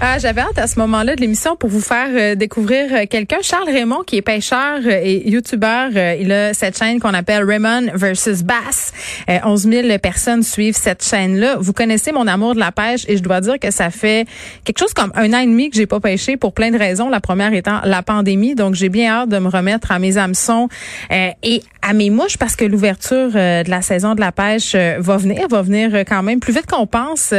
Ah, 0.00 0.16
j'avais 0.18 0.42
hâte 0.42 0.58
à 0.58 0.68
ce 0.68 0.78
moment-là 0.78 1.16
de 1.16 1.20
l'émission 1.20 1.56
pour 1.56 1.70
vous 1.70 1.80
faire 1.80 2.10
euh, 2.12 2.36
découvrir 2.36 2.86
euh, 2.92 3.06
quelqu'un, 3.10 3.38
Charles 3.42 3.68
Raymond, 3.68 4.04
qui 4.06 4.16
est 4.16 4.22
pêcheur 4.22 4.78
euh, 4.86 5.00
et 5.02 5.28
youtubeur. 5.28 5.88
il 5.90 6.30
a 6.30 6.54
cette 6.54 6.78
chaîne 6.78 7.00
qu'on 7.00 7.14
appelle 7.14 7.42
Raymond 7.42 7.88
versus 7.94 8.44
Bass. 8.44 8.92
11 9.28 9.62
000 9.62 9.98
personnes 9.98 10.44
suivent 10.44 10.76
cette 10.76 11.04
chaîne-là. 11.04 11.56
Vous 11.58 11.72
connaissez 11.72 12.12
mon 12.12 12.28
amour 12.28 12.54
de 12.54 12.60
la 12.60 12.70
pêche 12.70 13.06
et 13.08 13.16
je 13.16 13.24
dois 13.24 13.40
dire 13.40 13.58
que 13.58 13.72
ça 13.72 13.90
fait 13.90 14.28
quelque 14.62 14.78
chose 14.78 14.94
comme 14.94 15.10
un 15.16 15.32
an 15.32 15.40
et 15.40 15.46
demi 15.46 15.68
que 15.68 15.76
j'ai 15.76 15.86
pas 15.86 15.98
pêché 15.98 16.36
pour 16.36 16.52
plein 16.52 16.70
de 16.70 16.78
raisons. 16.78 17.08
La 17.08 17.20
première 17.20 17.52
étant 17.52 17.80
la 17.82 18.02
pandémie, 18.02 18.54
donc 18.54 18.76
j'ai 18.76 18.90
bien 18.90 19.10
hâte 19.10 19.30
de 19.30 19.38
me 19.38 19.48
remettre 19.48 19.90
à 19.90 19.98
mes 19.98 20.16
hameçons 20.16 20.68
et 21.10 21.62
à 21.82 21.92
mes 21.92 22.10
mouches 22.10 22.36
parce 22.36 22.54
que 22.54 22.64
l'ouverture 22.64 23.32
de 23.32 23.68
la 23.68 23.82
saison 23.82 24.14
de 24.14 24.20
la 24.20 24.30
pêche 24.30 24.76
va 24.76 25.16
venir, 25.16 25.48
va 25.48 25.62
venir 25.62 26.04
quand 26.06 26.22
même 26.22 26.38
plus 26.38 26.52
vite 26.52 26.66
qu'on 26.66 26.86
pense 26.86 27.34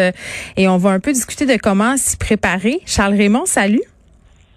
et 0.58 0.68
on 0.68 0.78
va 0.78 0.90
un 0.90 1.00
peu 1.00 1.14
discuter 1.14 1.46
de 1.46 1.56
comment 1.56 1.96
s'y 1.96 2.18
préparer 2.18 2.49
Charles 2.86 3.16
Raymond, 3.16 3.46
salut. 3.46 3.84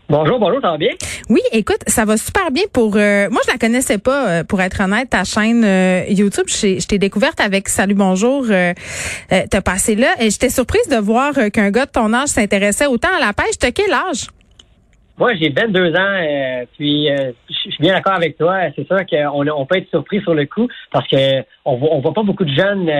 Bonjour, 0.08 0.38
bonjour, 0.38 0.60
ça 0.60 0.72
va 0.72 0.76
bien? 0.76 0.90
Oui, 1.30 1.40
écoute, 1.52 1.78
ça 1.86 2.04
va 2.04 2.18
super 2.18 2.50
bien 2.50 2.64
pour... 2.72 2.96
Euh, 2.96 3.30
moi, 3.30 3.40
je 3.46 3.50
la 3.50 3.58
connaissais 3.58 3.96
pas, 3.96 4.28
euh, 4.28 4.44
pour 4.44 4.60
être 4.60 4.82
honnête, 4.82 5.08
ta 5.08 5.24
chaîne 5.24 5.64
euh, 5.64 6.04
YouTube. 6.08 6.46
Je 6.48 6.86
t'ai 6.86 6.98
découverte 6.98 7.40
avec 7.40 7.68
Salut, 7.68 7.94
bonjour, 7.94 8.44
t'as 8.46 9.60
passé 9.62 9.94
là. 9.96 10.08
Et 10.20 10.30
j'étais 10.30 10.50
surprise 10.50 10.86
de 10.88 10.96
voir 10.96 11.32
qu'un 11.52 11.70
gars 11.70 11.86
de 11.86 11.90
ton 11.90 12.12
âge 12.12 12.28
s'intéressait 12.28 12.86
autant 12.86 13.08
à 13.16 13.20
la 13.24 13.32
pêche. 13.32 13.58
T'as 13.58 13.70
quel 13.70 13.92
âge? 13.92 14.26
Moi, 15.18 15.34
j'ai 15.34 15.50
22 15.50 15.94
ans, 15.94 16.66
puis 16.76 17.08
je 17.08 17.54
suis 17.54 17.80
bien 17.80 17.94
d'accord 17.94 18.14
avec 18.14 18.36
toi. 18.36 18.58
C'est 18.74 18.86
sûr 18.86 18.98
qu'on 19.08 19.46
on 19.48 19.66
peut 19.66 19.78
être 19.78 19.88
surpris 19.88 20.20
sur 20.20 20.34
le 20.34 20.46
coup 20.46 20.68
parce 20.90 21.06
que 21.08 21.42
on 21.64 21.76
voit, 21.76 21.90
on 21.92 22.00
voit 22.00 22.12
pas 22.12 22.22
beaucoup 22.22 22.44
de 22.44 22.54
jeunes 22.54 22.90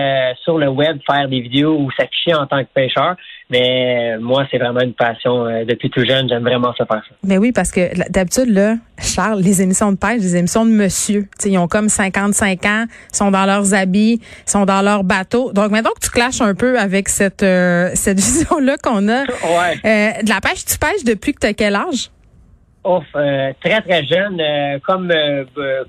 sur 0.43 0.57
le 0.57 0.69
web 0.69 0.99
faire 1.05 1.27
des 1.27 1.41
vidéos 1.41 1.77
ou 1.77 1.91
s'afficher 1.91 2.33
en 2.33 2.47
tant 2.47 2.63
que 2.63 2.69
pêcheur. 2.73 3.15
Mais 3.49 4.17
moi, 4.19 4.45
c'est 4.49 4.57
vraiment 4.57 4.81
une 4.81 4.93
passion. 4.93 5.45
Euh, 5.45 5.65
depuis 5.65 5.89
tout 5.89 6.03
jeune, 6.05 6.27
j'aime 6.29 6.43
vraiment 6.43 6.73
ça 6.77 6.85
faire 6.85 7.03
ça. 7.07 7.15
Mais 7.23 7.37
oui, 7.37 7.51
parce 7.51 7.71
que 7.71 8.09
d'habitude, 8.09 8.49
là, 8.49 8.75
Charles, 8.99 9.41
les 9.41 9.61
émissions 9.61 9.91
de 9.91 9.97
pêche, 9.97 10.21
les 10.21 10.37
émissions 10.37 10.65
de 10.65 10.71
monsieur, 10.71 11.27
ils 11.45 11.57
ont 11.57 11.67
comme 11.67 11.89
55 11.89 12.65
ans, 12.65 12.85
sont 13.11 13.31
dans 13.31 13.45
leurs 13.45 13.73
habits, 13.73 14.21
sont 14.45 14.65
dans 14.65 14.81
leur 14.81 15.03
bateau. 15.03 15.51
Donc 15.51 15.71
maintenant 15.71 15.91
que 15.91 16.05
tu 16.05 16.09
clashes 16.09 16.41
un 16.41 16.55
peu 16.55 16.79
avec 16.79 17.09
cette 17.09 17.43
euh, 17.43 17.89
cette 17.95 18.17
vision-là 18.19 18.77
qu'on 18.81 19.07
a 19.09 19.21
ouais. 19.21 19.75
euh, 19.85 20.23
de 20.23 20.29
la 20.29 20.39
pêche, 20.41 20.65
tu 20.65 20.77
pêches 20.77 21.03
depuis 21.05 21.33
que 21.33 21.39
tu 21.39 21.47
as 21.47 21.53
quel 21.53 21.75
âge? 21.75 22.09
Ouf, 22.85 23.05
euh, 23.15 23.53
très 23.63 23.81
très 23.81 24.05
jeune, 24.05 24.41
comme 24.85 25.13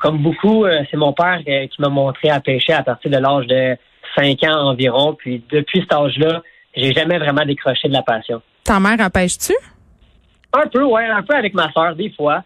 comme 0.00 0.18
beaucoup, 0.22 0.64
c'est 0.90 0.96
mon 0.96 1.12
père 1.12 1.40
qui 1.44 1.80
m'a 1.80 1.88
montré 1.88 2.30
à 2.30 2.40
pêcher 2.40 2.72
à 2.72 2.82
partir 2.82 3.10
de 3.10 3.16
l'âge 3.16 3.46
de 3.46 3.76
5 4.16 4.42
ans 4.44 4.70
environ. 4.70 5.14
Puis 5.14 5.42
depuis 5.50 5.80
cet 5.80 5.92
âge-là, 5.92 6.42
j'ai 6.76 6.92
jamais 6.92 7.18
vraiment 7.18 7.44
décroché 7.44 7.88
de 7.88 7.92
la 7.92 8.02
passion. 8.02 8.42
Ta 8.64 8.80
mère 8.80 9.00
en 9.00 9.10
pêche-tu? 9.10 9.54
Un 10.52 10.66
peu, 10.68 10.84
ouais, 10.84 11.06
un 11.06 11.22
peu 11.22 11.34
avec 11.34 11.54
ma 11.54 11.70
soeur, 11.72 11.94
des 11.96 12.10
fois. 12.10 12.42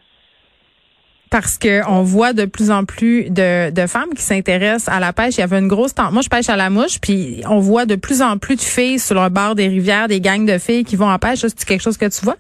Parce 1.31 1.59
que 1.59 1.87
on 1.89 2.03
voit 2.03 2.33
de 2.33 2.47
plus 2.47 2.71
en 2.71 2.85
plus 2.85 3.29
de, 3.29 3.71
de 3.71 3.87
femmes 3.87 4.15
qui 4.17 4.23
s'intéressent 4.23 4.89
à 4.89 4.99
la 4.99 5.13
pêche. 5.13 5.37
Il 5.37 5.41
y 5.41 5.43
avait 5.43 5.59
une 5.59 5.69
grosse 5.69 5.95
tente. 5.95 6.13
Moi, 6.13 6.23
je 6.23 6.29
pêche 6.31 6.49
à 6.49 6.57
la 6.57 6.71
mouche, 6.71 6.99
puis 7.03 7.43
on 7.49 7.59
voit 7.59 7.85
de 7.85 7.97
plus 7.97 8.23
en 8.23 8.39
plus 8.39 8.57
de 8.57 8.63
filles 8.63 8.99
sur 8.99 9.23
le 9.23 9.29
bord 9.29 9.55
des 9.55 9.69
rivières, 9.69 10.09
des 10.09 10.21
gangs 10.21 10.47
de 10.47 10.57
filles 10.57 10.85
qui 10.85 10.97
vont 10.97 11.11
en 11.11 11.19
pêche. 11.19 11.41
C'est 11.41 11.65
quelque 11.67 11.83
chose 11.83 11.99
que 11.99 12.07
tu 12.07 12.25
vois? 12.25 12.37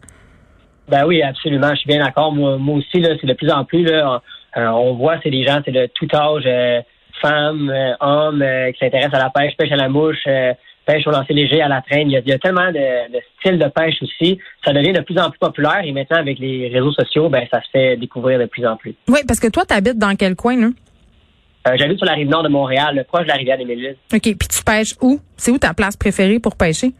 Ben 0.88 1.04
oui, 1.06 1.22
absolument. 1.22 1.68
Je 1.70 1.80
suis 1.80 1.86
bien 1.88 2.02
d'accord. 2.02 2.32
Moi, 2.32 2.56
moi 2.56 2.76
aussi, 2.76 3.00
là, 3.00 3.10
c'est 3.20 3.26
de 3.26 3.34
plus 3.34 3.50
en 3.50 3.64
plus. 3.66 3.84
Là, 3.84 4.22
on, 4.56 4.60
euh, 4.60 4.92
voit, 4.92 5.16
c'est 5.22 5.30
des 5.30 5.46
gens, 5.46 5.60
c'est 5.64 5.72
de 5.72 5.86
tout 5.94 6.08
âge, 6.14 6.44
euh, 6.46 6.80
femmes, 7.20 7.68
euh, 7.68 7.92
hommes, 8.00 8.42
qui 8.72 8.78
s'intéressent 8.78 9.20
à 9.20 9.24
la 9.24 9.30
pêche, 9.30 9.54
pêche 9.58 9.72
à 9.72 9.76
la 9.76 9.90
mouche 9.90 10.24
pêche 10.88 11.06
au 11.06 11.10
lancer 11.10 11.34
léger, 11.34 11.60
à 11.60 11.68
la 11.68 11.82
traîne. 11.82 12.10
Il 12.10 12.22
y 12.26 12.32
a, 12.32 12.38
tellement 12.38 12.72
de, 12.72 13.18
styles 13.38 13.58
de 13.58 13.68
pêche 13.68 13.96
aussi. 14.02 14.38
Ça 14.64 14.72
devient 14.72 14.92
de 14.92 15.02
plus 15.02 15.18
en 15.18 15.30
plus 15.30 15.38
populaire 15.38 15.82
et 15.84 15.92
maintenant, 15.92 16.16
avec 16.18 16.38
les 16.38 16.68
réseaux 16.68 16.92
sociaux, 16.92 17.28
ben, 17.28 17.46
ça 17.50 17.60
se 17.62 17.68
fait 17.70 17.96
découvrir 17.96 18.38
de 18.38 18.46
plus 18.46 18.66
en 18.66 18.76
plus. 18.76 18.94
Oui, 19.08 19.20
parce 19.26 19.38
que 19.38 19.48
toi, 19.48 19.64
tu 19.66 19.74
habites 19.74 19.98
dans 19.98 20.16
quel 20.16 20.34
coin, 20.34 20.56
là? 20.56 20.68
Euh, 21.68 21.76
J'habite 21.76 21.98
sur 21.98 22.06
la 22.06 22.14
rive 22.14 22.28
nord 22.28 22.42
de 22.42 22.48
Montréal, 22.48 23.04
proche 23.08 23.24
de 23.24 23.28
la 23.28 23.34
rivière 23.34 23.58
des 23.58 23.64
Mille 23.64 23.96
OK. 24.12 24.22
Puis 24.22 24.48
tu 24.48 24.64
pêches 24.64 24.94
où? 25.02 25.20
C'est 25.36 25.50
où 25.50 25.58
ta 25.58 25.74
place 25.74 25.96
préférée 25.96 26.38
pour 26.38 26.56
pêcher? 26.56 26.92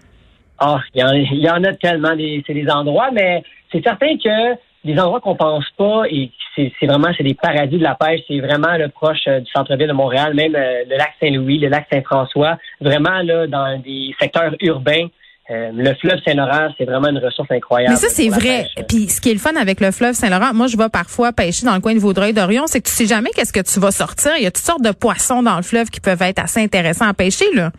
Ah, 0.59 0.81
il 0.94 1.00
y, 1.00 1.49
en 1.49 1.62
a 1.65 1.72
tellement. 1.75 2.15
c'est 2.47 2.55
des 2.55 2.69
endroits, 2.69 3.10
mais 3.12 3.43
c'est 3.70 3.82
certain 3.82 4.16
que 4.16 4.56
des 4.84 4.99
endroits 4.99 5.20
qu'on 5.20 5.37
pense 5.37 5.65
pas 5.76 6.03
et 6.10 6.31
c'est 6.56 6.87
vraiment 6.87 7.09
c'est 7.16 7.22
des 7.22 7.34
paradis 7.34 7.78
de 7.78 7.82
la 7.82 7.94
pêche. 7.94 8.20
C'est 8.26 8.41
vraiment 8.41 8.76
le 8.76 8.88
proche 8.88 9.26
euh, 9.28 9.41
du 9.41 9.50
centre-ville 9.53 9.88
de 9.88 9.93
Montréal, 9.93 10.34
même 10.34 10.55
euh, 10.56 10.84
le 10.88 10.97
lac 10.97 11.12
Saint-Louis, 11.20 11.59
le 11.59 11.69
lac 11.69 11.87
Saint-François, 11.93 12.59
vraiment 12.81 13.22
là 13.22 13.47
dans 13.47 13.81
des 13.81 14.15
secteurs 14.21 14.55
urbains. 14.61 15.09
Euh, 15.50 15.71
le 15.72 15.94
fleuve 15.94 16.19
Saint-Laurent, 16.27 16.69
c'est 16.77 16.84
vraiment 16.84 17.09
une 17.09 17.19
ressource 17.19 17.50
incroyable. 17.50 17.94
Mais 17.94 17.97
ça, 17.97 18.09
c'est 18.11 18.28
vrai. 18.28 18.66
Puis 18.87 19.09
ce 19.09 19.19
qui 19.19 19.31
est 19.31 19.33
le 19.33 19.39
fun 19.39 19.56
avec 19.56 19.81
le 19.81 19.91
fleuve 19.93 20.12
Saint-Laurent, 20.12 20.53
moi, 20.53 20.66
je 20.66 20.77
vais 20.77 20.91
parfois 20.91 21.33
pêcher 21.33 21.65
dans 21.65 21.75
le 21.75 21.81
coin 21.81 21.94
de 21.94 22.00
Vaudreuil-Dorion, 22.00 22.67
c'est 22.67 22.81
que 22.81 22.88
tu 22.88 22.93
sais 22.93 23.06
jamais 23.06 23.31
qu'est-ce 23.34 23.53
que 23.53 23.61
tu 23.61 23.81
vas 23.81 23.91
sortir. 23.91 24.33
Il 24.37 24.43
y 24.43 24.47
a 24.47 24.50
toutes 24.50 24.65
sortes 24.65 24.83
de 24.83 24.91
poissons 24.93 25.43
dans 25.43 25.56
le 25.56 25.62
fleuve 25.62 25.88
qui 25.88 26.00
peuvent 26.00 26.21
être 26.21 26.38
assez 26.38 26.61
intéressants 26.61 27.09
à 27.09 27.15
pêcher, 27.15 27.47
là. 27.55 27.71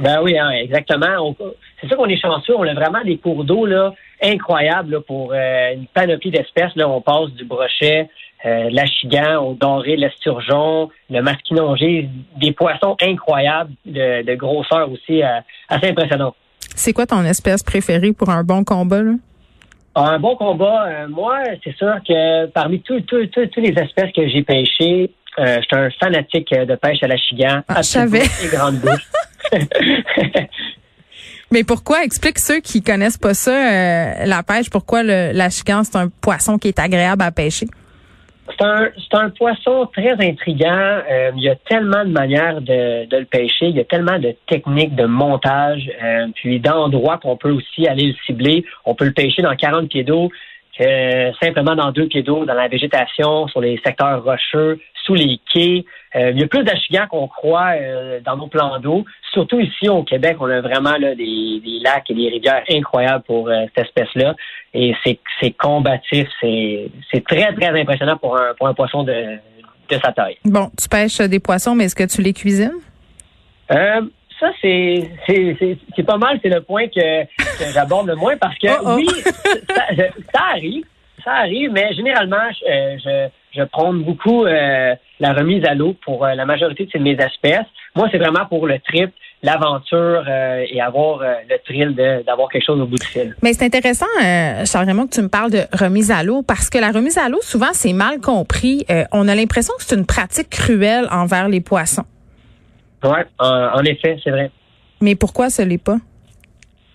Ben 0.00 0.20
oui, 0.22 0.38
hein, 0.38 0.50
exactement. 0.50 1.34
C'est 1.80 1.88
ça 1.88 1.96
qu'on 1.96 2.06
est 2.06 2.20
chanceux. 2.20 2.54
On 2.56 2.62
a 2.62 2.74
vraiment 2.74 3.02
des 3.04 3.18
cours 3.18 3.44
d'eau 3.44 3.66
là 3.66 3.92
incroyables 4.22 5.02
pour 5.02 5.32
euh, 5.32 5.74
une 5.74 5.86
panoplie 5.86 6.30
d'espèces. 6.30 6.74
Là, 6.76 6.88
on 6.88 7.00
passe 7.00 7.30
du 7.30 7.44
brochet, 7.44 8.08
euh, 8.44 8.68
l'achigan, 8.70 9.42
au 9.44 9.54
doré, 9.54 9.96
l'esturgeon, 9.96 10.90
le 11.10 11.22
masquinongé, 11.22 12.08
des 12.36 12.52
poissons 12.52 12.96
incroyables 13.00 13.72
de, 13.84 14.34
grosseur 14.34 14.90
aussi 14.90 15.22
euh, 15.22 15.40
assez 15.68 15.88
impressionnant. 15.88 16.34
C'est 16.74 16.92
quoi 16.92 17.06
ton 17.06 17.24
espèce 17.24 17.62
préférée 17.62 18.12
pour 18.12 18.30
un 18.30 18.44
bon 18.44 18.64
combat? 18.64 19.02
Là? 19.02 19.12
Un 19.94 20.18
bon 20.20 20.36
combat, 20.36 20.86
euh, 20.86 21.08
moi, 21.08 21.40
c'est 21.64 21.76
sûr 21.76 21.94
que 22.06 22.46
parmi 22.46 22.80
toutes 22.82 23.10
les 23.56 23.70
espèces 23.70 24.12
que 24.14 24.28
j'ai 24.28 24.42
pêchées, 24.42 25.10
euh, 25.38 25.56
je 25.60 25.62
suis 25.62 25.76
un 25.76 25.90
fanatique 25.98 26.50
de 26.52 26.74
pêche 26.76 27.02
à 27.02 27.08
l'achigan. 27.08 27.62
Ah, 27.68 27.82
je 27.82 28.50
grande 28.56 28.76
bouche. 28.76 29.08
Mais 31.50 31.64
pourquoi? 31.64 32.04
Explique 32.04 32.38
ceux 32.38 32.60
qui 32.60 32.82
connaissent 32.82 33.16
pas 33.16 33.34
ça, 33.34 33.50
euh, 33.50 34.26
la 34.26 34.42
pêche, 34.42 34.68
pourquoi 34.68 35.02
le, 35.02 35.32
l'achigan, 35.32 35.82
c'est 35.82 35.96
un 35.96 36.08
poisson 36.08 36.58
qui 36.58 36.68
est 36.68 36.78
agréable 36.78 37.22
à 37.22 37.32
pêcher? 37.32 37.66
C'est 38.50 38.64
un, 38.64 38.90
un 39.12 39.30
poisson 39.30 39.86
très 39.92 40.12
intriguant. 40.12 41.00
Euh, 41.10 41.30
il 41.36 41.42
y 41.42 41.48
a 41.48 41.54
tellement 41.54 42.04
de 42.04 42.10
manières 42.10 42.60
de, 42.60 43.06
de, 43.06 43.16
le 43.16 43.24
pêcher. 43.24 43.66
Il 43.66 43.76
y 43.76 43.80
a 43.80 43.84
tellement 43.84 44.18
de 44.18 44.34
techniques 44.46 44.94
de 44.94 45.04
montage, 45.04 45.90
euh, 46.02 46.26
puis 46.34 46.60
d'endroits 46.60 47.18
qu'on 47.18 47.36
peut 47.36 47.50
aussi 47.50 47.86
aller 47.86 48.06
le 48.06 48.14
cibler. 48.26 48.64
On 48.84 48.94
peut 48.94 49.04
le 49.04 49.12
pêcher 49.12 49.42
dans 49.42 49.54
40 49.54 49.88
pieds 49.88 50.04
d'eau, 50.04 50.30
simplement 51.42 51.74
dans 51.74 51.90
deux 51.90 52.06
pieds 52.06 52.22
d'eau, 52.22 52.44
dans 52.44 52.54
la 52.54 52.68
végétation, 52.68 53.48
sur 53.48 53.60
les 53.60 53.80
secteurs 53.84 54.22
rocheux, 54.22 54.78
sous 55.08 55.14
les 55.14 55.40
quais. 55.52 55.84
Euh, 56.16 56.30
il 56.30 56.40
y 56.40 56.44
a 56.44 56.46
plus 56.46 56.64
d'achigans 56.64 57.06
qu'on 57.08 57.28
croit 57.28 57.72
euh, 57.76 58.20
dans 58.24 58.36
nos 58.36 58.46
plans 58.46 58.78
d'eau. 58.78 59.04
Surtout 59.32 59.60
ici 59.60 59.88
au 59.88 60.02
Québec, 60.02 60.36
on 60.40 60.48
a 60.48 60.60
vraiment 60.60 60.96
là, 60.98 61.14
des, 61.14 61.60
lacs 61.82 62.10
et 62.10 62.14
des 62.14 62.28
rivières 62.28 62.62
incroyables 62.70 63.24
pour 63.24 63.48
euh, 63.48 63.64
cette 63.74 63.86
espèce-là. 63.86 64.34
Et 64.74 64.94
c'est 65.04 65.50
combatif, 65.52 66.28
c'est 66.40 67.24
très, 67.26 67.52
très 67.54 67.80
impressionnant 67.80 68.16
pour 68.16 68.36
un, 68.36 68.54
pour 68.54 68.68
un 68.68 68.74
poisson 68.74 69.02
de, 69.02 69.38
de 69.88 69.98
sa 70.02 70.12
taille. 70.12 70.36
Bon, 70.44 70.70
tu 70.80 70.88
pêches 70.88 71.18
des 71.18 71.40
poissons, 71.40 71.74
mais 71.74 71.84
est-ce 71.84 71.94
que 71.94 72.04
tu 72.04 72.22
les 72.22 72.32
cuisines? 72.32 72.72
ça, 73.68 74.50
c'est 74.62 76.04
pas 76.06 76.16
mal, 76.16 76.38
c'est 76.42 76.48
le 76.48 76.60
point 76.60 76.86
que, 76.88 77.24
j'aborde 77.72 78.06
le 78.06 78.14
moins 78.14 78.36
parce 78.36 78.56
que 78.58 78.68
oh, 78.68 78.82
oh. 78.84 78.94
oui, 78.96 79.08
ça, 79.68 80.42
arrive, 80.52 80.84
ça 81.24 81.32
arrive, 81.32 81.72
mais 81.72 81.92
généralement, 81.92 82.48
je 82.62 83.28
je 83.58 83.64
prône 83.64 84.02
beaucoup 84.02 84.44
euh, 84.44 84.94
la 85.20 85.32
remise 85.32 85.64
à 85.64 85.74
l'eau 85.74 85.96
pour 86.04 86.24
euh, 86.24 86.34
la 86.34 86.44
majorité 86.44 86.86
de 86.92 86.98
mes 86.98 87.16
espèces. 87.16 87.66
Moi, 87.94 88.08
c'est 88.10 88.18
vraiment 88.18 88.46
pour 88.46 88.66
le 88.66 88.78
trip. 88.78 89.10
L'aventure 89.42 90.24
euh, 90.26 90.64
et 90.68 90.80
avoir 90.80 91.22
euh, 91.22 91.34
le 91.48 91.58
thrill 91.64 91.94
d'avoir 92.24 92.48
quelque 92.48 92.64
chose 92.64 92.80
au 92.80 92.86
bout 92.86 92.98
du 92.98 93.06
fil. 93.06 93.36
Mais 93.42 93.52
c'est 93.52 93.64
intéressant, 93.64 94.06
euh, 94.22 94.64
Charles 94.64 94.86
Raymond, 94.86 95.06
que 95.06 95.14
tu 95.14 95.22
me 95.22 95.28
parles 95.28 95.50
de 95.50 95.62
remise 95.72 96.10
à 96.10 96.22
l'eau 96.22 96.42
parce 96.42 96.68
que 96.70 96.78
la 96.78 96.90
remise 96.90 97.18
à 97.18 97.28
l'eau, 97.28 97.40
souvent, 97.40 97.72
c'est 97.72 97.92
mal 97.92 98.20
compris. 98.20 98.84
on 99.12 99.28
a 99.28 99.34
l'impression 99.34 99.74
que 99.78 99.84
c'est 99.84 99.96
une 99.96 100.06
pratique 100.06 100.50
cruelle 100.50 101.06
envers 101.10 101.48
les 101.48 101.60
poissons. 101.60 102.04
Oui, 103.04 103.20
en, 103.38 103.82
effet, 103.84 104.18
c'est 104.24 104.30
vrai. 104.30 104.50
Mais 105.00 105.14
pourquoi 105.14 105.50
ce 105.50 105.62
l'est 105.62 105.82
pas? 105.82 105.98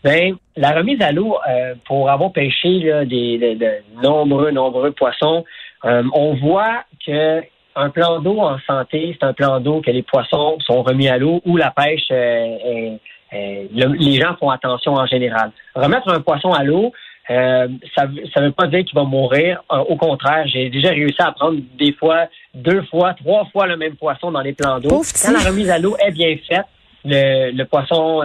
Ben, 0.04 0.36
la 0.58 0.72
remise 0.72 1.02
à 1.02 1.14
l'eau, 1.14 1.38
pour 1.86 2.10
avoir 2.10 2.34
pêché 2.34 2.80
des, 3.06 3.38
de, 3.38 4.02
nombreux, 4.02 4.52
nombreux 4.52 4.92
poissons, 4.92 5.46
on 5.84 6.36
voit 6.36 6.84
que 7.06 7.42
un 7.76 7.90
plan 7.90 8.20
d'eau 8.20 8.40
en 8.40 8.58
santé, 8.68 9.18
c'est 9.20 9.26
un 9.26 9.34
plan 9.34 9.60
d'eau 9.60 9.82
que 9.82 9.92
les 9.92 10.04
poissons 10.04 10.58
sont 10.60 10.84
remis 10.84 11.08
à 11.08 11.18
l'eau 11.18 11.42
ou 11.46 11.58
la 11.58 11.72
pêche, 11.72 12.08
euh, 12.12 12.98
les 13.32 14.16
gens 14.20 14.36
font 14.40 14.50
attention 14.50 14.94
en 14.94 15.06
général. 15.06 15.52
Remettre 15.76 16.10
un 16.10 16.22
poisson 16.22 16.52
à 16.52 16.64
l'eau, 16.64 16.92
euh, 17.30 17.68
ça 17.96 18.06
ne 18.08 18.46
veut 18.46 18.52
pas 18.52 18.68
dire 18.68 18.84
qu'il 18.86 18.96
va 18.96 19.04
mourir. 19.04 19.64
Euh, 19.72 19.78
au 19.78 19.96
contraire, 19.96 20.46
j'ai 20.48 20.70
déjà 20.70 20.90
réussi 20.90 21.22
à 21.22 21.32
prendre 21.32 21.60
des 21.78 21.94
fois, 21.94 22.28
deux 22.54 22.84
fois, 22.84 23.14
trois 23.14 23.46
fois 23.52 23.66
le 23.68 23.78
même 23.78 23.96
poisson 23.96 24.32
dans 24.32 24.42
les 24.42 24.54
plans 24.54 24.80
d'eau. 24.80 25.02
Quand 25.24 25.32
la 25.32 25.50
remise 25.50 25.70
à 25.70 25.80
l'eau 25.80 25.96
est 26.06 26.12
bien 26.12 26.36
faite, 26.48 26.66
le, 27.06 27.52
le 27.52 27.66
poisson, 27.66 28.22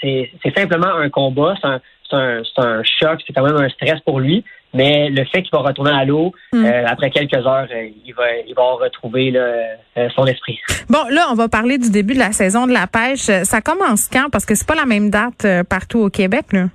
c'est 0.00 0.30
simplement 0.56 0.94
un 0.94 1.08
combat, 1.08 1.54
c'est 1.60 1.66
un, 1.66 1.80
un, 2.12 2.42
un 2.58 2.82
choc, 2.84 3.20
c'est 3.26 3.32
quand 3.32 3.42
même 3.42 3.56
un 3.56 3.68
stress 3.68 4.00
pour 4.00 4.20
lui. 4.20 4.44
Mais 4.76 5.08
le 5.08 5.24
fait 5.24 5.42
qu'il 5.42 5.50
va 5.52 5.60
retourner 5.60 5.90
à 5.90 6.04
l'eau, 6.04 6.32
hmm. 6.52 6.64
euh, 6.64 6.84
après 6.86 7.10
quelques 7.10 7.34
heures, 7.34 7.66
euh, 7.74 7.88
il, 8.04 8.12
va, 8.12 8.24
il 8.46 8.54
va 8.54 8.62
retrouver 8.74 9.32
euh, 9.34 10.08
son 10.14 10.26
esprit. 10.26 10.58
Bon, 10.90 11.02
là, 11.10 11.26
on 11.30 11.34
va 11.34 11.48
parler 11.48 11.78
du 11.78 11.90
début 11.90 12.14
de 12.14 12.18
la 12.18 12.32
saison 12.32 12.66
de 12.66 12.72
la 12.72 12.86
pêche. 12.86 13.30
Ça 13.44 13.60
commence 13.60 14.08
quand? 14.08 14.28
Parce 14.30 14.44
que 14.44 14.54
c'est 14.54 14.68
pas 14.68 14.74
la 14.74 14.84
même 14.84 15.10
date 15.10 15.46
partout 15.68 16.00
au 16.00 16.10
Québec, 16.10 16.52
là. 16.52 16.66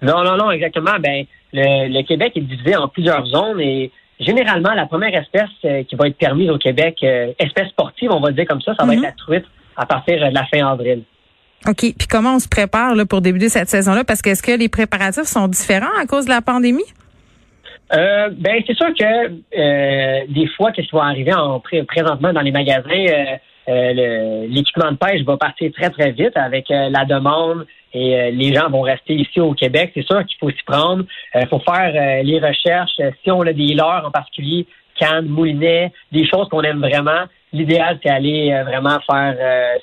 Non, 0.00 0.24
non, 0.24 0.36
non, 0.36 0.50
exactement. 0.50 0.98
Ben, 1.00 1.24
le, 1.52 2.02
Québec 2.02 2.32
est 2.36 2.40
divisé 2.40 2.76
en 2.76 2.88
plusieurs 2.88 3.26
zones 3.26 3.60
et 3.60 3.92
généralement, 4.18 4.72
la 4.72 4.86
première 4.86 5.14
espèce 5.14 5.50
qui 5.88 5.96
va 5.96 6.08
être 6.08 6.16
permise 6.16 6.50
au 6.50 6.58
Québec, 6.58 7.04
espèce 7.38 7.68
sportive, 7.68 8.10
on 8.10 8.20
va 8.20 8.30
dire 8.32 8.46
comme 8.46 8.62
ça, 8.62 8.74
ça 8.78 8.84
va 8.84 8.92
être 8.92 8.98
mhm. 8.98 9.04
la 9.04 9.12
truite 9.12 9.44
à 9.76 9.86
partir 9.86 10.16
de 10.16 10.34
la 10.34 10.44
fin 10.46 10.66
avril. 10.66 11.02
OK. 11.66 11.76
Puis 11.76 12.06
comment 12.08 12.36
on 12.36 12.38
se 12.38 12.48
prépare 12.48 12.94
là, 12.94 13.04
pour 13.06 13.20
débuter 13.20 13.48
cette 13.48 13.68
saison-là? 13.68 14.04
Parce 14.04 14.22
que 14.22 14.30
est-ce 14.30 14.42
que 14.42 14.52
les 14.52 14.68
préparatifs 14.68 15.24
sont 15.24 15.48
différents 15.48 15.96
à 16.00 16.06
cause 16.06 16.24
de 16.24 16.30
la 16.30 16.42
pandémie? 16.42 16.84
Euh, 17.92 18.28
ben 18.32 18.62
c'est 18.66 18.76
sûr 18.76 18.88
que 18.94 19.32
euh, 19.58 20.24
des 20.28 20.46
fois, 20.48 20.72
qu'est-ce 20.72 20.88
qui 20.88 20.96
va 20.96 21.04
arriver 21.04 21.32
en 21.32 21.60
présentement 21.60 22.32
dans 22.32 22.42
les 22.42 22.52
magasins, 22.52 22.82
euh, 22.90 23.36
euh 23.68 24.46
l'équipement 24.48 24.92
de 24.92 24.96
pêche 24.96 25.22
va 25.22 25.36
partir 25.36 25.70
très 25.72 25.90
très 25.90 26.10
vite 26.12 26.36
avec 26.36 26.70
euh, 26.70 26.90
la 26.90 27.04
demande 27.04 27.66
et 27.94 28.30
les 28.32 28.52
gens 28.52 28.68
vont 28.68 28.82
rester 28.82 29.14
ici 29.14 29.40
au 29.40 29.54
Québec. 29.54 29.92
C'est 29.94 30.06
sûr 30.06 30.22
qu'il 30.26 30.36
faut 30.38 30.50
s'y 30.50 30.62
prendre. 30.66 31.04
Il 31.34 31.46
faut 31.48 31.60
faire 31.60 32.22
les 32.22 32.38
recherches. 32.38 33.00
Si 33.24 33.30
on 33.30 33.40
a 33.40 33.52
des 33.54 33.72
leurres 33.72 34.04
en 34.06 34.10
particulier, 34.10 34.66
cannes, 35.00 35.24
moulinets, 35.24 35.90
des 36.12 36.26
choses 36.28 36.50
qu'on 36.50 36.60
aime 36.60 36.80
vraiment, 36.80 37.24
l'idéal 37.50 37.98
c'est 38.02 38.10
aller 38.10 38.54
vraiment 38.66 38.98
faire 39.10 39.34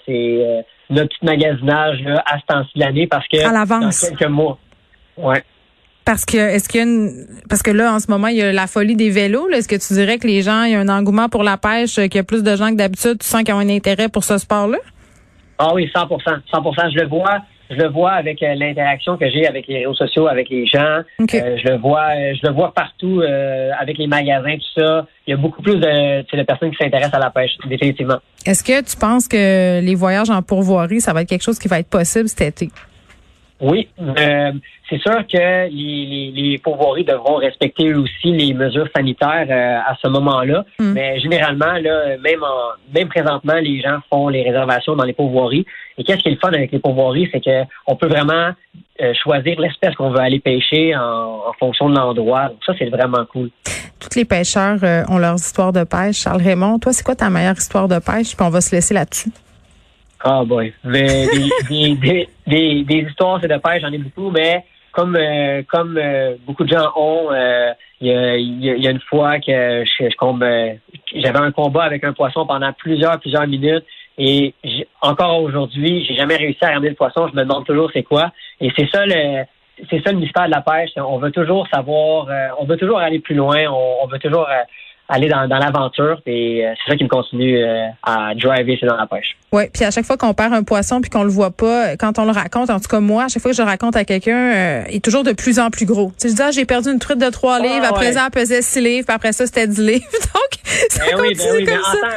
ces, 0.05 0.63
notre 0.91 1.09
petit 1.09 1.25
magasinage 1.25 1.99
là, 2.03 2.23
à 2.27 2.37
ce 2.37 2.45
temps-ci 2.45 2.71
de 2.75 2.85
l'année 2.85 3.07
parce 3.07 3.27
que 3.27 3.37
dans 3.79 3.89
quelques 3.89 4.29
mois. 4.29 4.59
Ouais. 5.17 5.41
Parce 6.05 6.23
que 6.23 6.37
est-ce 6.37 6.69
qu'il 6.69 6.79
y 6.79 6.83
a 6.83 6.85
une 6.85 7.25
parce 7.49 7.63
que 7.63 7.71
là 7.71 7.93
en 7.93 7.99
ce 7.99 8.11
moment 8.11 8.27
il 8.27 8.37
y 8.37 8.41
a 8.41 8.53
la 8.53 8.67
folie 8.67 8.95
des 8.95 9.09
vélos. 9.09 9.49
Est-ce 9.49 9.67
que 9.67 9.75
tu 9.75 9.93
dirais 9.95 10.19
que 10.19 10.27
les 10.27 10.43
gens 10.43 10.63
il 10.63 10.73
y 10.73 10.75
a 10.75 10.79
un 10.79 10.89
engouement 10.89 11.29
pour 11.29 11.43
la 11.43 11.57
pêche, 11.57 11.95
qu'il 11.95 12.15
y 12.15 12.19
a 12.19 12.23
plus 12.23 12.43
de 12.43 12.55
gens 12.55 12.69
que 12.69 12.75
d'habitude, 12.75 13.17
tu 13.19 13.27
sens 13.27 13.43
qu'ils 13.43 13.55
ont 13.55 13.59
un 13.59 13.69
intérêt 13.69 14.07
pour 14.07 14.23
ce 14.23 14.37
sport-là? 14.37 14.77
Ah 15.57 15.73
oui, 15.73 15.89
100 15.95 16.07
100 16.07 16.89
Je 16.91 16.99
le 16.99 17.07
vois, 17.07 17.39
je 17.69 17.75
le 17.75 17.89
vois 17.89 18.11
avec 18.11 18.43
euh, 18.43 18.53
l'interaction 18.55 19.17
que 19.17 19.29
j'ai 19.29 19.47
avec 19.47 19.67
les 19.67 19.79
réseaux 19.79 19.93
sociaux, 19.93 20.27
avec 20.27 20.49
les 20.49 20.65
gens. 20.67 21.01
Euh, 21.19 21.57
je 21.63 21.69
le 21.69 21.77
vois, 21.77 22.09
euh, 22.15 22.33
je 22.35 22.47
le 22.47 22.53
vois 22.53 22.73
partout 22.73 23.21
avec 23.79 23.97
les 23.97 24.07
magasins, 24.07 24.55
tout 24.55 24.81
ça. 24.81 25.07
Il 25.25 25.31
y 25.31 25.33
a 25.33 25.37
beaucoup 25.37 25.61
plus 25.61 25.77
de, 25.77 26.37
de 26.37 26.43
personnes 26.43 26.71
qui 26.71 26.77
s'intéressent 26.77 27.15
à 27.15 27.19
la 27.19 27.29
pêche, 27.29 27.51
définitivement. 27.67 28.19
Est-ce 28.45 28.63
que 28.63 28.83
tu 28.83 28.97
penses 28.97 29.27
que 29.27 29.81
les 29.81 29.95
voyages 29.95 30.29
en 30.29 30.41
pourvoirie, 30.41 31.01
ça 31.01 31.13
va 31.13 31.21
être 31.21 31.29
quelque 31.29 31.43
chose 31.43 31.57
qui 31.57 31.67
va 31.67 31.79
être 31.79 31.89
possible 31.89 32.27
cet 32.27 32.41
été? 32.41 32.69
Oui, 33.61 33.87
euh, 34.01 34.51
c'est 34.89 34.99
sûr 34.99 35.25
que 35.31 35.69
les, 35.69 36.31
les, 36.35 36.57
pourvoiries 36.57 37.05
devront 37.05 37.35
respecter 37.35 37.93
aussi 37.93 38.31
les 38.31 38.53
mesures 38.53 38.87
sanitaires 38.93 39.47
euh, 39.49 39.79
à 39.79 39.95
ce 40.01 40.09
moment-là. 40.09 40.65
Hmm. 40.77 40.91
Mais 40.91 41.19
généralement, 41.21 41.73
là, 41.73 42.17
même 42.17 42.43
en, 42.43 42.93
même 42.93 43.07
présentement, 43.07 43.55
les 43.55 43.79
gens 43.81 43.99
font 44.09 44.27
les 44.27 44.43
réservations 44.43 44.97
dans 44.97 45.05
les 45.05 45.13
pourvoiries. 45.13 45.65
Et 45.97 46.03
qu'est-ce 46.03 46.19
qui 46.19 46.27
est 46.27 46.31
le 46.33 46.37
fun 46.37 46.49
avec 46.49 46.73
les 46.73 46.79
pourvoiries, 46.79 47.29
c'est 47.31 47.41
qu'on 47.41 47.95
peut 47.95 48.09
vraiment 48.09 48.51
euh, 49.01 49.13
choisir 49.23 49.57
l'espèce 49.61 49.95
qu'on 49.95 50.09
veut 50.09 50.19
aller 50.19 50.39
pêcher 50.39 50.93
en, 50.93 51.43
en 51.47 51.53
fonction 51.57 51.89
de 51.89 51.95
l'endroit. 51.95 52.49
Donc 52.49 52.59
ça, 52.65 52.73
c'est 52.77 52.89
vraiment 52.89 53.25
cool. 53.31 53.51
Tous 54.01 54.17
les 54.17 54.25
pêcheurs 54.25 54.79
ont 55.09 55.17
leur 55.17 55.35
histoire 55.35 55.71
de 55.71 55.85
pêche. 55.85 56.17
Charles 56.17 56.41
Raymond, 56.41 56.79
toi, 56.79 56.91
c'est 56.91 57.03
quoi 57.03 57.15
ta 57.15 57.29
meilleure 57.29 57.57
histoire 57.57 57.87
de 57.87 57.99
pêche? 57.99 58.35
Puis 58.35 58.45
on 58.45 58.49
va 58.49 58.59
se 58.59 58.75
laisser 58.75 58.93
là-dessus. 58.93 59.31
Ah 60.27 60.43
boy. 60.43 60.73
Mais 60.83 61.27
des, 61.69 61.95
des, 61.95 62.27
des, 62.47 62.83
des, 62.83 62.95
histoires 63.07 63.39
de 63.39 63.47
pêche, 63.47 63.81
j'en 63.81 63.91
ai 63.91 63.99
beaucoup, 63.99 64.31
mais 64.31 64.65
comme 64.91 65.15
euh, 65.15 65.61
comme 65.67 65.99
euh, 66.01 66.35
beaucoup 66.47 66.63
de 66.63 66.75
gens 66.75 66.91
ont, 66.95 67.31
euh, 67.31 67.71
il 68.01 68.07
y, 68.07 68.11
a, 68.11 68.35
y, 68.35 68.87
a, 68.87 68.89
une 68.89 69.01
fois 69.01 69.39
que 69.39 69.85
je, 69.85 70.09
je 70.09 70.75
j'avais 71.21 71.37
un 71.37 71.51
combat 71.51 71.83
avec 71.83 72.03
un 72.03 72.13
poisson 72.13 72.47
pendant 72.47 72.73
plusieurs, 72.73 73.19
plusieurs 73.19 73.45
minutes. 73.45 73.85
Et 74.17 74.55
encore 74.99 75.43
aujourd'hui, 75.43 76.03
j'ai 76.05 76.15
jamais 76.15 76.37
réussi 76.37 76.65
à 76.65 76.69
ramener 76.71 76.89
le 76.89 76.95
poisson. 76.95 77.27
Je 77.27 77.35
me 77.35 77.43
demande 77.43 77.65
toujours 77.65 77.91
c'est 77.93 78.03
quoi. 78.03 78.31
Et 78.59 78.71
c'est 78.75 78.89
ça 78.91 79.05
le 79.05 79.43
c'est 79.91 80.01
ça 80.03 80.11
le 80.11 80.17
mystère 80.17 80.47
de 80.47 80.51
la 80.51 80.61
pêche. 80.61 80.89
On 80.95 81.19
veut 81.19 81.31
toujours 81.31 81.67
savoir, 81.67 82.27
on 82.57 82.65
veut 82.65 82.77
toujours 82.77 82.97
aller 82.97 83.19
plus 83.19 83.35
loin. 83.35 83.67
On, 83.69 83.97
on 84.01 84.07
veut 84.07 84.19
toujours 84.19 84.47
aller 85.07 85.27
dans, 85.27 85.47
dans 85.47 85.57
l'aventure. 85.57 86.21
Et 86.25 86.65
euh, 86.65 86.73
c'est 86.77 86.91
ça 86.91 86.97
qui 86.97 87.03
me 87.03 87.09
continue 87.09 87.57
euh, 87.57 87.87
à 88.03 88.33
driver, 88.35 88.77
c'est 88.79 88.87
dans 88.87 88.97
la 88.97 89.07
pêche. 89.07 89.37
Oui, 89.51 89.63
puis 89.73 89.83
à 89.83 89.91
chaque 89.91 90.05
fois 90.05 90.17
qu'on 90.17 90.33
perd 90.33 90.53
un 90.53 90.63
poisson 90.63 91.01
puis 91.01 91.09
qu'on 91.09 91.23
le 91.23 91.29
voit 91.29 91.51
pas, 91.51 91.95
quand 91.97 92.19
on 92.19 92.25
le 92.25 92.31
raconte, 92.31 92.69
en 92.69 92.79
tout 92.79 92.89
cas 92.89 92.99
moi, 92.99 93.25
à 93.25 93.27
chaque 93.27 93.41
fois 93.41 93.51
que 93.51 93.57
je 93.57 93.61
le 93.61 93.67
raconte 93.67 93.95
à 93.95 94.05
quelqu'un, 94.05 94.53
euh, 94.53 94.83
il 94.89 94.97
est 94.97 95.03
toujours 95.03 95.23
de 95.23 95.33
plus 95.33 95.59
en 95.59 95.69
plus 95.69 95.85
gros. 95.85 96.11
Tu 96.19 96.27
sais, 96.27 96.29
je 96.29 96.35
dis, 96.35 96.41
ah, 96.41 96.51
j'ai 96.51 96.65
perdu 96.65 96.89
une 96.89 96.99
truite 96.99 97.19
de 97.19 97.29
3 97.29 97.59
livres, 97.59 97.83
ah, 97.83 97.89
après 97.89 98.13
ça, 98.13 98.25
elle 98.25 98.31
pesait 98.31 98.61
6 98.61 98.81
livres, 98.81 99.05
puis 99.07 99.15
après 99.15 99.31
ça, 99.31 99.45
c'était 99.45 99.67
10 99.67 99.81
livres. 99.81 100.05
Donc, 100.11 100.89
ça 100.89 101.03
ben 101.05 101.17
continue 101.17 101.29
oui, 101.29 101.35
ben 101.35 101.53
oui, 101.55 101.65
comme 101.65 101.83
ça. 101.83 102.07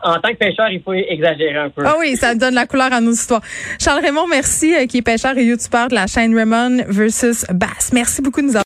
En 0.00 0.20
tant, 0.20 0.28
que 0.28 0.36
pêcheur, 0.36 0.68
il 0.70 0.80
faut 0.80 0.92
exagérer 0.92 1.56
un 1.56 1.70
peu. 1.70 1.82
Ah 1.84 1.96
oui, 1.98 2.14
ça 2.14 2.36
donne 2.36 2.54
la 2.54 2.66
couleur 2.66 2.92
à 2.92 3.00
nos 3.00 3.10
histoires. 3.10 3.40
Charles 3.80 4.00
Raymond, 4.00 4.28
merci, 4.28 4.72
qui 4.86 4.98
est 4.98 5.02
pêcheur 5.02 5.36
et 5.36 5.44
youtubeur 5.44 5.88
de 5.88 5.96
la 5.96 6.06
chaîne 6.06 6.36
Raymond 6.36 6.84
versus 6.86 7.44
Bass. 7.52 7.90
Merci 7.92 8.22
beaucoup 8.22 8.40
de 8.40 8.46
nous 8.46 8.52
avoir 8.52 8.56